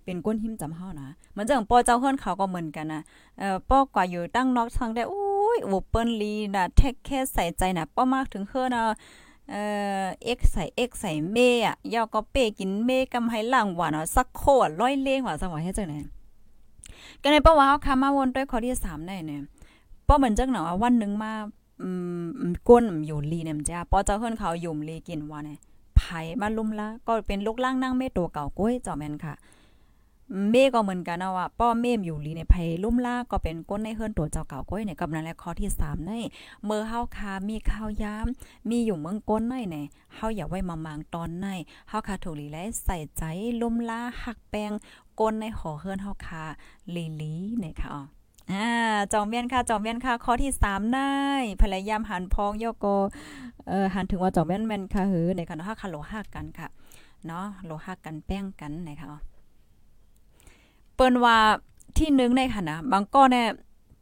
[0.04, 3.02] เป็นก้นหิมจำเฮานะมันจังปอเจ้าเฮือนเขาก็เหมือนกันนะ
[3.38, 5.24] เอ่อป้อกว่าอยู่ตั้งนอกทางได้โอ้
[5.56, 8.82] ยโอเปิ้นลีนะแท็กแค่ใส่ใจนะป้อมากถึงเฮือนะ
[9.50, 9.62] เอ่
[10.02, 14.42] อเอ็กใส่เอ็กใส่เมอะยอก็เป้กินเมกำให้ล่างหวานอะสักโค
[14.80, 15.98] ร้อยเลงว่าสังว่าเฮ็ดจังได๋
[17.22, 19.42] ก็ในเพราะว่าเขาคามาวนด้วยข้อที่สามได้เนี่ย
[20.08, 21.32] ป้อเหมือนจังหนอวันหนึ่งมา
[21.82, 21.88] อื
[22.22, 25.58] มก้นอยู่ลีเนี่ยจ้าป้อเจ้าเฮือนเขายุ่มลีกินว่าเนี่ย
[25.96, 26.02] ไผ
[26.40, 29.34] มาลุ่มละก็เป็นลูกล่างนั่งเมตัวเก่าก้อยจอแมนค่ะ
[30.50, 36.12] เมก็เหมือนกันนะว่าป้อเมมอยู่ลีในไผลุ่มล่าก็เป็นก้นในเฮือนตัวเจ้าเก่าก้อยเนี่ยกำนันและข้อที่3ใน
[36.64, 38.26] เมื่อเฮาคามีข้าวยาม
[38.70, 41.46] มีอยู่เมืองก้นในเนี่ยเฮาอย่าไว้มามางตอนใน
[41.88, 43.22] เฮาคาถูกลีและใส่ใจ
[43.60, 44.72] ลุ่มล่าหักแปง
[45.20, 46.42] ก้นในหอเฮือนเฮาคา
[46.94, 47.90] ลีลีเนี่ยค่ะ
[48.52, 48.68] อ่า
[49.12, 51.12] จอมเมียนค่ะจอมเมียนค่ะข้อที่3ได้
[51.62, 52.86] พยายามหันพองโยโก
[53.68, 56.68] เอ่อหันถึงว่าจอมเมียนแมนค่ะเหือในค่ะเนาะค่ะโลหักกันค่ะ
[57.26, 59.08] เนาะโลหักกันแป้งกันนะคะ
[60.94, 61.36] เปิ้นว่า
[61.98, 63.46] ที่นึงในค่ะนะบางก้อเนี่ย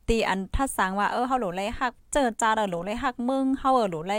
[0.09, 4.14] ตีอันถ้าสังว่าเออเฮาโหลไลหักเจอจ้าเด้อโหลไลหักมึงเฮาเออโหลไล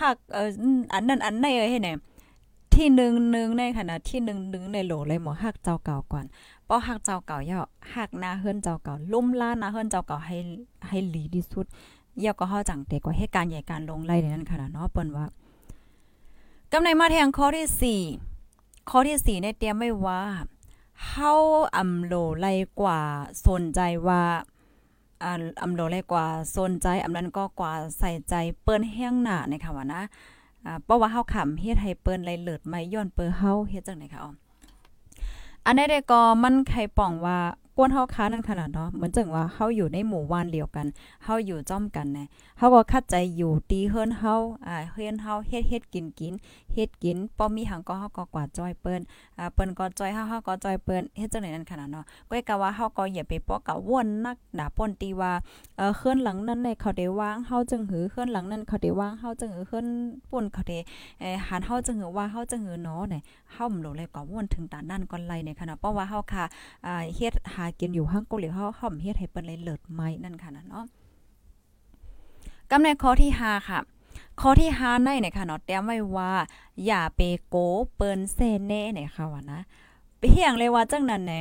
[0.00, 0.48] หักเออ
[0.92, 1.98] อันนั้นอันไหนเอ้ยเนี่ย
[2.74, 6.24] ที่หนึ่งหนึ่งในขณะที่หนึ่งหนึ่งในโหลเลยหมอฮักเจ้าเก่าก่อน
[6.68, 7.60] ป้อฮักเจ้าเก่าย่อ
[7.94, 10.36] ฮักหน้าเฮือนเจ้าเก่าลุ่มล่าหน้าเฮือนเจ้าเก่าให้
[10.88, 11.66] ให้หลีที่สุด
[12.20, 15.24] เย่าก็เฮาจังเตกว่าเหตุการณ์ใหญ่การลงไล่ในนั้นขนาดเนาะเปิ้นว่า
[16.72, 18.02] กำในมาแทงข้อที่
[18.42, 20.20] 4ข้อที่4ในเตรียมไว้ว่า
[21.08, 21.32] เฮา
[21.76, 22.46] อำโลไล
[22.80, 23.00] กว่า
[23.46, 24.22] สนใจว่า
[25.22, 25.32] อ่า
[25.62, 30.02] อำโลไลกว่าสนใจอำนั้นก็กว่าใส่ใจเปิ้นแห้งหน้านะคะว่านะ
[30.64, 34.32] อ่าเพราะว่าเฮาขำเฮ็ดให้เปิ้นไลเลิดไม่ย้อนเปิ้เฮาเฮ็ดจังได๋คะอ๋อ
[35.66, 37.38] อันนี้ได้ก็มันใครป่องว่า
[37.80, 40.86] วนเฮาค้านั่นขนาดเนาะเหมือนจังว่าเฮาอยู่ในหมู่บ้านเดียวกัน
[41.24, 42.24] เฮาอยู่จ้อมกันแน่
[42.58, 44.34] เฮาก็คัดใจอยู่ตีเฮิรนเฮา
[44.66, 46.34] อ่าเฮือนเฮาเฮ็ดเฮ็ดกินกิน
[46.74, 49.00] เฮ็ดกินป้อมีหังก็เฮาก็กวาดจ้อยเปิ้น
[49.38, 55.32] อ่าเปิ้นก็จ้อยเฮาเฮาก็จ้อยเปิ้นเฮ็ดจังได๋นั่นขนาดเนาะก้อยกะว่าเฮาก็อย่าไปป้อกะวนนักด่าป่นตีว่า
[55.76, 59.86] เอ่อเฮือนหลังนั้นในเขาได้วางเฮาจึงหือเฮือนหลังนั้นเขาได้วางเฮาจึงหือเฮือน
[60.30, 60.78] ป่นเขาได้
[61.20, 66.44] เอ่อหันเฮาจึงหือว่าเฮาจึงหือเนาะเนี่ยเฮาบ่รู้เลยก็วนถึงตานั่นก่อนไล่ในขณะเพราะว่าเฮาค่ะ
[66.86, 70.84] อ่าเฮ็ดหากินอยู่หังก็เหลียวเฮาเฮาเฮ็ดให้เปิ้นเลยเลิศไหมนั่นค่ะนะเนาะ
[72.70, 73.78] กำในข้อที่5ค่ะ
[74.40, 76.32] ข้อที่5ในเนี่ยค่ะเนาะแต้มไว้ว่า
[76.86, 77.56] อย่าไปโก
[77.96, 79.60] เปิ้นเซเน่เนี่ยค่ะว่านะ
[80.18, 81.40] ไปเฮียงเลยว่าจังนั้นแน่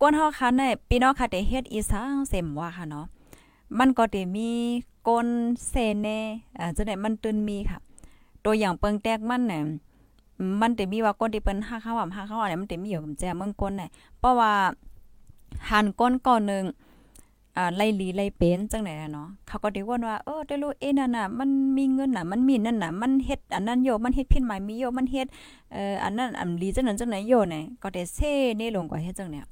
[0.00, 3.06] กวนเฮาค่ะในพี่น้องค่ะได้เฮ็ดอีสานเสมว่าค่ะเนาะ
[3.78, 4.50] มันก็ได้มี
[5.08, 5.28] กน
[5.68, 6.18] เซเน่
[6.58, 7.78] อ่าจังได๋มันตึนมีค่ะ
[8.44, 9.62] ตัวอย่างเปิงแตกมันเนี่ย
[10.60, 14.52] มันจะมีว่าก้นที่เปิ้นฮักเฮาอ่ำฮักเฮาเนี่ยมันจะมีอยู่กับแจเมืองก้นเนี่ยเพราะว่า
[15.70, 16.64] หันก้นก่อนหนึง
[17.56, 25.26] อ่าไล่ลีไล่เป็นจังไหนเนาะเขาก็ได้ว่าว่าเออได้รู้เอ้นั่นน่ะมันมีเงินน่ะมันมีนั่นน่ะมันเฮ็ดอันนั้นโยมันเฮ็ดพินหมายมีโยมันเฮ็ด
[25.72, 29.46] เอ่ออันนั้นอันลีจังนั้นจังไหนโยเนี่ยก็ได้เซ่นี่ลงกว่าเฮ็ดจังเนี่ย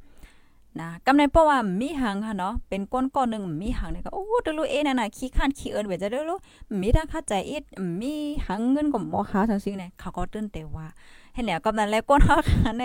[0.81, 6.39] นะกำในเพราะว่ามีหางค่ะเนาะเป็นก้นก้อนหนึ่งมีหางเนี่ยก็โอ้ด้รู้เอ้นั่นะขี้ข้านขี้เอิ้นเวจะได้รู้
[6.81, 7.57] มีทางเข้าใจอี
[8.01, 8.15] มี
[8.47, 10.87] หางเงินก็บ่หาทั้งสิ่งเนี่ยเขาก็ตื่นแต่ว่า
[11.35, 12.85] เห็นแล้วกำนั้นแล้วก้นเฮาค่ะใน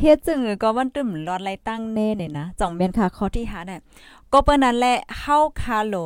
[0.00, 3.80] เฮ็ดจึงก็มันตึมรอดไล่ตั้งแน่เนี่ยนะจ่องแม่นค่ะข้อที่5เนี่ย
[4.32, 5.96] ก็เปิ้นนั้นแหละเฮาคาโล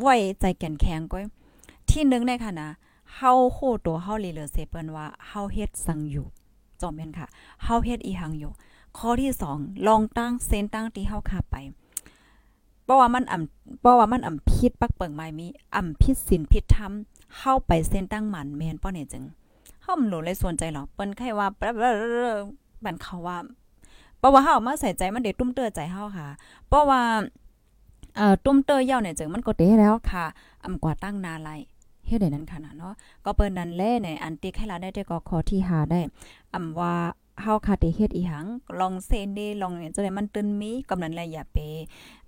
[0.00, 1.24] ไว้ใจแก่นแข็งก้อย
[1.90, 2.68] ที่1ในค่ะนะ
[3.16, 6.26] เฮาโคตัวเฮาลีเหลือเสเปิ้นว่าเฮาเฮ็ดสังอยู่
[6.80, 7.26] จ่องแม่นค่ะ
[7.64, 8.52] เฮาเฮ็ดอีหังอยู่
[8.98, 11.56] ข้อที่2ลองตั้งเส้นตั้งที่เฮาคาไป
[12.84, 16.92] เพราะว่ามันอ่ำเพราะว่ามันอ่ำพิษปักเปิงไม้มีอ่ำพิษศีลพิษธรรม
[17.38, 19.24] เข้าไปเส้นตั้งหมันแมนป้อเนี่ยจึง
[19.82, 21.46] เฮาหนูเลยสนใจหรอเปิ้นใครว่า
[22.84, 23.38] บันเขาว่า
[24.18, 26.28] เพราะว่าเฮามาใส่ใจมันเด็ดตุ้มเตือใจเฮาค่ะ
[26.68, 27.00] เพราะว่า
[28.16, 30.24] เอ่อตุ้มเตอเย่าเนี่ยจึงมันก็เด้แล้วค่ะ
[30.64, 31.50] อำกว่าตั้งนาไล
[32.06, 36.00] เฮ็ดได้นั้นขนาดเนาะก็เปิ้นนั้นแลในอันติให้เราได้ได้ก็ขอที่5ได้
[36.54, 36.94] อำว่า
[37.42, 38.46] เฮาคาได้เฮ็ดอีหัง
[38.80, 41.58] ลองเซนเดลองจังได๋มันตึนมีกำนั้นแลอย่าไป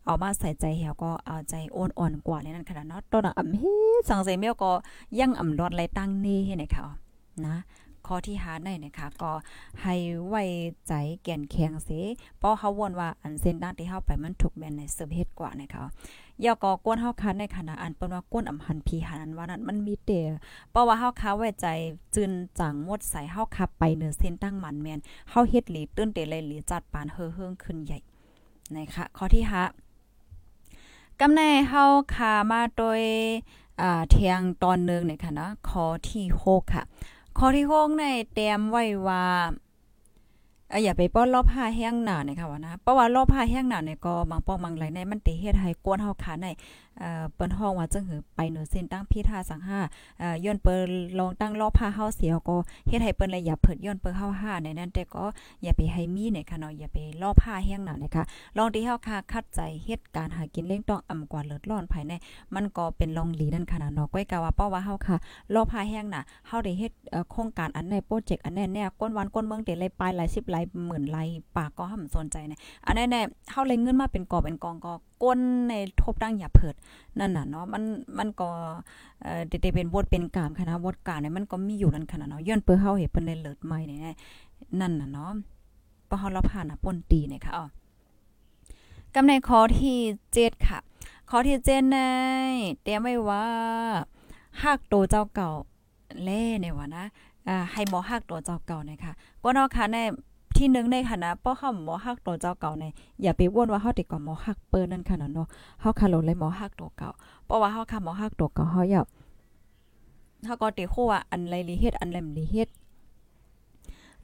[0.05, 4.73] เอามาใส่ใจเฮาก็เอาใจโอนอ่อนกว่าในนั้นขนาดเนาะตอนอำเฮ็ดสังเสเมียวก็
[5.21, 6.87] ยังอำรอดไหลตั้งนี่เฮ็ดให้ค่ะ
[7.47, 7.57] นะ
[8.07, 9.33] ข้อที่หาได้นะคะก็
[9.83, 9.95] ให้
[10.29, 10.43] ไว้
[10.89, 10.93] ใจ
[11.23, 11.91] แก่นแข็งเส
[12.39, 15.85] เพราะเขาวนว่าอันเส้นด้านที่เฮาไปมันถูกแม่นในเสิร์ฟเฮ็ดกว่านะคะ
[16.45, 20.11] ยาก็กวนเฮาคันในขณะอันเปิ้นว่ากวนอำหันพีหันว่านั้นมันมีเต
[20.71, 21.67] เพราะว่าเฮาค้าไว้ใจ
[22.15, 27.99] จืนจังหมดใส่เฮาขับไปเหนือเส้นตั้งมันแมนเฮาเฮ็ดหลีตื้นเตเลยหลีจัดปานเฮอเฮิงขึ้นใหญ่
[28.77, 29.45] นะคะข้อที่
[30.33, 33.03] 5กำในเฮาคามาโดย
[33.81, 36.85] อ่าเทียงตอนนึงเนี่ยค่ะนะข้อที่6ค่ะ
[37.39, 39.25] ข้อที่6ในเตรียมไว้ว่า
[40.85, 46.47] อย่าไปป้อนรอบผ้าแห้งหนาเนี่ยค่ะว่านะเพราะว่ารอบผ้าแห้งหนาเนี่ยก็บางปองบางไหลในมันติเฮ็ดให้กวนเฮาขาใน
[47.01, 49.81] เอ่อเปิ้นห้องว่าจังหือไปหนือเส้นตั้งพิธาสังห้า
[50.19, 52.57] เอ่อย้อนเปิ้นลองตั้งรอบผ้าเฮาเสียก็
[52.89, 55.25] เฮ็ดให้เปิ้นเลยอย่าเผิดย้อนเปิ้นเฮาห้าในนั้นแต่ก็
[55.63, 58.25] อย่าไปให้มีเนี่ยค่ะเนาะอย่าไปรอบผ้าแห้งหนานะคะ
[58.57, 62.13] ลองที่เฮาคาคัดใจเฮ็ดการหากินเล่งต้องอ่ำกว่าเลิศร้อนภายใน
[62.55, 65.17] มันก็เป็นลองหลีนั่นค่ะเนาะก้อยกะว่าเพราว่าเฮาค่ะ
[65.55, 66.93] รอบผ้าแห้งน่ะเฮาได้เฮ็ด
[67.31, 76.75] โครงการอันในโปรเจกต์อันแน่แน่ก้นวันก้นเมืองเตเลยปลายหลาย10หลายหมื่นหลายปากก็ห่ำสนใจนี่ยอันแน่ๆเฮาเลยเงินมาเป็นกอบเป็นกองก็ก้นในทบตั้งอย่าเผิด
[77.19, 77.83] นั่นน่ะเนาะมัน
[78.19, 78.51] มันก็
[79.23, 84.17] เอ่อเดเป็นบทเป็นกามคณะบทการเนี่ยมันก็มีอยู่นั่นขนาดเนาะย้อนเปิ้เฮาเฮ็ดเปิ้นได้เลิศใหม่เนี่ย
[84.81, 85.31] นั่นน่ะเนาะ
[86.09, 87.67] พราะเฮาเราผ่านน่ะป่นตีเนี่ยค่ะอ๋อ
[89.15, 89.99] กำในข้อที่
[90.35, 90.79] 7ค่ะ
[91.31, 91.99] ข้อที่7ใน
[92.83, 93.47] เตรียมไว้ว่า
[94.63, 95.51] ฮักโตเจ้าเก่า
[96.25, 97.05] แล่เนี่ยว่านะ
[97.49, 99.99] อ่าให้บ่ฮักตัวเจ้าเก่านะค่ะก็เนาะค่ะใน
[100.57, 102.85] ที่นึงในคณะป้อเฮาหมอฮักตัวเจ้าเก่าใน
[103.23, 105.49] อย่าไปว่นว่าเฮาติดก่อหมอฮักเปิ้นนั่นค่ะเนาะ
[105.81, 107.11] เฮาคาโลเลยหมอฮักตัวเก่า
[107.47, 109.03] เพราะว่าเฮาค่ะหมอฮักตัวเก่าเฮาอย่า
[110.45, 112.69] เฮาก็ติโคว่าอันไรลีเฮ็ดอันแลมลีเฮ็ด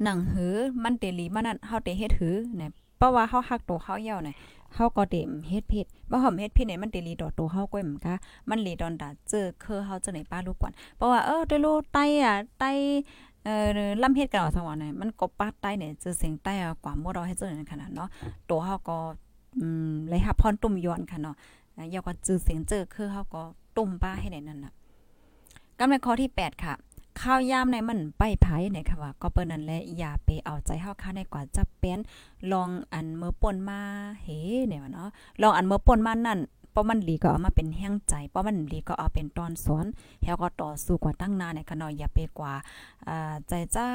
[0.03, 4.37] หนังหือมันเตลีมันนั่นเฮาเตเฮ็ดหือเนี่ยเพราะว่าเฮาฮักตัวเฮาเย่าเนี่ย
[4.75, 8.15] เฮาก็เต็มเฮ็ดผิดบ่หอมเฮ็ดผิดเนี่ยมันเตลีดอตัวเฮาก้อยเหมือนกะ
[8.49, 12.65] มันลีดอนดาเจอคือเฮาจะไหนป้าลูกก่อนเพราะว่าเออได้รู้ไตอะไต
[13.45, 13.67] เออ
[14.03, 16.53] ล่ำเฮ็ดกันเอาสวรรเนี่ยมันก็ปาดใต้เนี่ยเจอเสียงใต้
[16.85, 18.09] กว่าหมดเราให้เจอนั่นขนาดเนาะ
[18.51, 18.99] ตัวเฮาก็
[19.59, 21.37] อืมเลยหับพรตุ่มย้อนค่ะเนาะ
[21.95, 23.43] ยาวก็จือเสียงเจอคือเฮาก็
[23.77, 24.73] ตุ่มป้าให้ได้นั่นน่ะ
[25.79, 26.75] กำในข้อที่ 8 ค่ะ
[27.21, 31.99] ข้าวยามในมันไปไผเนี่ยค่ะว่าก็เปิ้นนั่นแหละอย่าไปเอาใจเฮาค่าในกว่าจะเป็น
[32.53, 33.81] ลองอันเมื่อป่นมา
[34.23, 34.27] เฮ
[34.67, 35.09] เนี่ยเนาะ
[35.43, 36.39] ลองอันเมื่อป่นมานั่น
[36.73, 39.87] เพราะมันดีก็เอามาเป็นแห้งใจเพราะมันดีก็เอาเป็นตอนสอน
[40.23, 42.53] เฮาก็ต่อสู้กว่าตั้งนานในขนอยอย่าไปกว่า
[43.09, 43.87] อ่าใจจ้า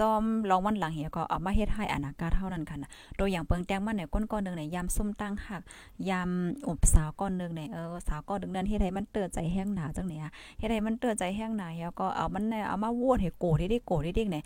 [0.00, 5.62] จอมลองวันหลังเฮก็เอามาเฮ็ดให้อนาคตเท่านั้นค่ะนะตัวอย่างเปิงแตงมันเนี่ยก้นก้อนนึงเนี่ยยามส้มตั้งหัก
[6.10, 6.30] ยาม
[6.68, 14.44] อบสาวก้อนนึงเนี่ยเออสาวก้อนนึงนั้นเฮ็ดให้มันเตือใจแห้งหนาจังเนี่ยเฮ็ดให้มันเตือใจแห้งหนาเฮาก็เอามันเนี่ยเอามาวนให้โกได้โกได้ๆเนี่ย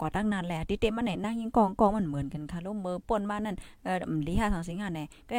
[0.00, 5.36] ก่อตั้งนานแล้วที่เต็มมันเนี่ยนั่งยิงกองกองมันเหมือนกันค่ะลูกมือป่นมานั่นเออลีหาทางสิงหาเนี่ยก็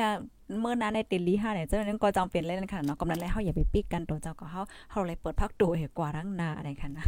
[0.60, 4.62] เมื่อนานในติลีห้าเนี่ยเจ้านั้นก็จำเป็นเล่นค่ะเนาะกำนั้นแล้วเฮาอย่าไปปิกกันตัวเจ้าก็เฮา
[4.92, 7.06] เฮาเลยเปิดพักตัวเห้กว่ารั้งนาอะไรค่ะนะ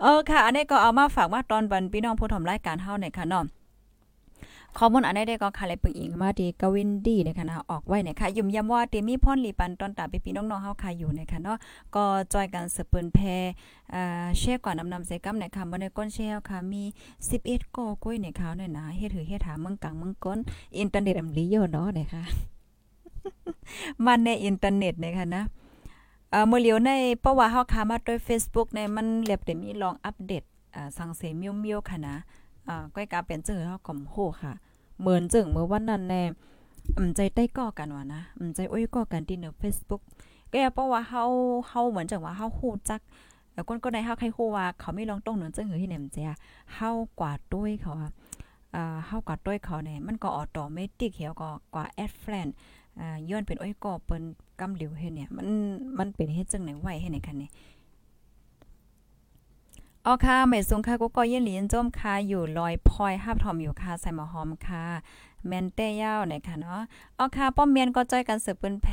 [0.00, 3.44] เออค่ะ อันนี้ก็เอามาฝากว่าตอนบันพี่น้องผู้ชมรายการเฮาเนี่ยค่ะเนาะ
[4.78, 11.56] ข้อมูลอันนี้ได้ก็ค่ะเลยปึงอิงมาที่กวินดีนะคะนะออกไว้เนี่ยค่ะยุ่มย้ำว่าเตมีพ่อนลีปันตอนตาพี่พี่น้องๆเฮาค่ะอยู่นี่ยค่ะเนาะ
[11.94, 13.18] ก็จอยกันสืบเปิ้นแพ
[13.94, 16.82] อ่าแชร์ก่อนนำนำใส่กำเนี่ยค่ะบ่ได้ก้นแชร์ค่ะมี
[17.28, 20.38] 11ก่อก้อยในข่าวเนี่ยนะเฮ็ดหือเฮ็ดหาเมืองกลางเมืองก้น
[20.78, 22.22] อินเทอร์เน็ตอำลีเยอะเนาะนี่ยค่ะ
[24.06, 25.42] มันในอินเทอร์เน็ตนี่ยค่ะนะ
[26.30, 32.16] เอ่อมื้อเหลียวในเพราะว่าเฮาค้ามาด้วย Facebook ในมันเรียบได้มีลองอัปเดตอ่าสังเสมียวๆค่ะนะ
[32.68, 34.52] อ่าก้อยกาเป็นเจอเฮาก็โหค่ะ
[35.00, 36.22] เหมือนจึงเมื่อวันนั้นแน่
[36.96, 40.02] อืมใจใต้ก่อกันว่านะอืมใจอ้อยก่อกันที่ใน Facebook
[40.52, 41.24] ก็เพราะว่าเฮา
[41.68, 43.00] เฮาเหมือนจังว่าเฮาฮู้จัก
[43.54, 46.30] แล้วคนก็ได้เฮาใครฮู้ว่าเขาไม่ลองต้องเหนือจึงหือที่แหนมเจีย
[46.74, 48.12] เฮากว่าด้วยเขาอะ
[48.74, 52.48] อ่าเฮากว่าด้วยเขาเนี่ยมันก็ออโตเมติกเหี่ยวก็กว่าแอดเฟน
[53.00, 54.22] อ่าย้อนเป็นอ้อยก่อเปิ้น
[54.60, 55.46] กำเหลียวเฮ็ดเนี่ยมัน
[55.98, 57.52] มันเป็นเฮ็ดจังไหนไหวให้ไหนคันเนี่ย
[60.08, 64.84] อ๋อค่ะไม่สูงค่ะก็ก็ย็นหลีนจมค่ะอยู่ลอยพลอยฮับทอมอยู่ค่ะใส่หมอหอมค่ะ
[65.46, 66.80] แมนเต้ยาวเนี่ยค่ะเนาะ
[67.18, 68.88] อ๋อค่ะป้อมเมียนก็จ้อยกันสืบปืนแพ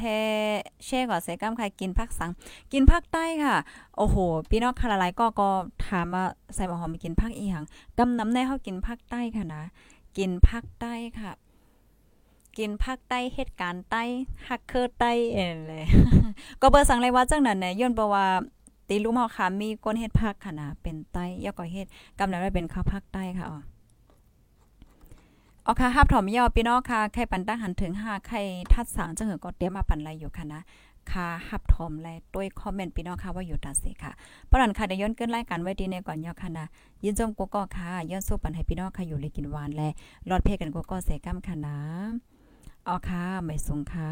[0.85, 2.31] แช่ก่อใส่ก้ามค่ะกินผักสัง
[2.73, 3.55] กินภาคใต้ค่ะ
[3.97, 4.15] โอ้โห
[4.49, 5.49] พี่น้องค่ะหลายๆก็ก็
[5.87, 7.63] ถามว่าใส่หมอหอมกินภาคอีหยัง
[7.97, 9.63] กำน้ำในเฮากินภาคใต้ค่ะนะ
[10.17, 11.31] กินภาคใต้ค่ะ
[12.57, 14.03] กินภาคใต้เหตุการณ์ใต้
[14.47, 15.83] ฮักเคอร์ใต้เอ็นเลย
[16.61, 18.25] ก็เบอร์สั่งเลยว่าจังนั้นเนี่ยย้อนเพราะว่า
[18.89, 21.87] ตีรู้มาค่ะมีคนเฮ็ดภาคค่ะนะเป็นใต้ยอก็เฮ็ด
[22.19, 23.59] กำนั้นไว้เป็นข้าวภาคใต้ค่ะอ๋อ
[25.65, 28.41] อ๋อค่ะฮับถอมยอพี่น้องค่ะไข่ปันตั้งหันถึง5ไข่
[28.73, 30.61] ทัดสางจังหือก็เตรียมมาปันไรอยู่ค่ะนะ
[31.11, 34.11] ค่ะฮับทอมและด้วยคอมเมนต์พี่น้องค่ะว่าอยู่ตาเสค่ะ
[34.45, 36.65] เพราะนั้นค่ะได้ย้อนเกินรายการไว้ดีในก่อนยอค่ะนะ
[37.03, 39.89] ยินจมกูก็ค่ะย้อนสู้ปันให้พี่น้องค่ะอยู่เลยกินหวานและ
[40.29, 41.77] รอดเพกันกูก็เสกัมค่ะนะ
[42.85, 44.11] เอาค่ะไม่สูงค่ะ